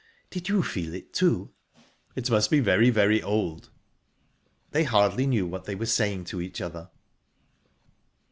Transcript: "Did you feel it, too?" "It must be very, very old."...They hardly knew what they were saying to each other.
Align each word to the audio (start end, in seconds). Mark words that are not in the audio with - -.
"Did 0.31 0.49
you 0.49 0.63
feel 0.63 0.95
it, 0.95 1.13
too?" 1.13 1.51
"It 2.15 2.31
must 2.31 2.49
be 2.49 2.59
very, 2.59 2.89
very 2.89 3.21
old."...They 3.21 4.83
hardly 4.83 5.27
knew 5.27 5.45
what 5.45 5.65
they 5.65 5.75
were 5.75 5.85
saying 5.85 6.23
to 6.23 6.41
each 6.41 6.59
other. 6.59 6.89